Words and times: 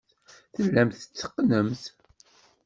Tellamt 0.53 0.97
tetteqqnemt. 0.99 1.83